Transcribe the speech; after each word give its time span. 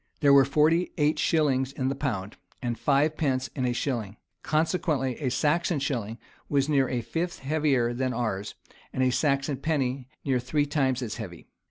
There 0.21 0.33
were 0.33 0.45
forty 0.45 0.91
eight 0.97 1.19
shillings 1.19 1.71
in 1.71 1.89
the 1.89 1.93
pound, 1.93 2.35
and 2.59 2.75
five 2.75 3.15
pence 3.17 3.49
in 3.49 3.65
a 3.65 3.71
shilling;[] 3.71 4.17
consequently 4.41 5.13
a 5.19 5.29
Saxon 5.29 5.77
shilling 5.77 6.17
was 6.49 6.67
near 6.67 6.89
a 6.89 7.01
fifth 7.01 7.37
heavier 7.37 7.93
than 7.93 8.11
ours, 8.11 8.55
and 8.91 9.03
a 9.03 9.11
Saxon 9.11 9.57
penny 9.57 10.07
near 10.25 10.39
three 10.39 10.65
times 10.65 11.03
as 11.03 11.17
heavy. 11.17 11.45